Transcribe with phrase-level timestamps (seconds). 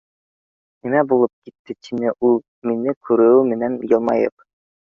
[0.87, 4.51] Нимә булып китте?— тине ул мине күреү менән йылмайып.